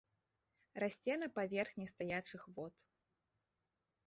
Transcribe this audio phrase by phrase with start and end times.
[0.83, 2.75] Расце на паверхні стаячых вод.